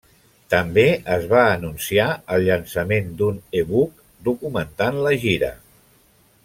[0.53, 2.07] També es va anunciar
[2.37, 5.55] el llançament d'un e-book documentant la gira.